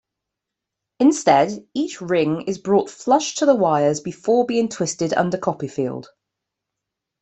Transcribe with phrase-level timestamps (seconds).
[0.99, 6.09] Instead, each ring is brought flush to the wires before being twisted under Copperfield.